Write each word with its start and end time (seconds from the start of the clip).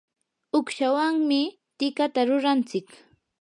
uqshawanmi 0.57 1.41
tikata 1.77 2.21
rurantsik. 2.27 2.89